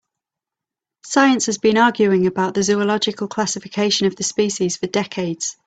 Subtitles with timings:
[1.05, 5.59] Science has been arguing about the zoological classification of the species for decades.